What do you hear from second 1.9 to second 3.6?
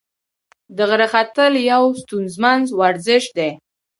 ستونزمن ورزش دی.